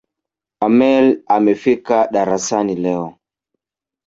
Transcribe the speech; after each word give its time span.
Ameir 0.63 1.05
amefika 1.35 1.97
darasani 2.13 2.75
leo 2.83 3.07